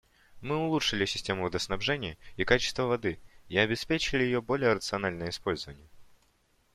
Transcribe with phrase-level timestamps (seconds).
[0.41, 3.19] Мы улучшили систему водоснабжения и качество воды
[3.49, 5.89] и обеспечили ее более рациональное использование.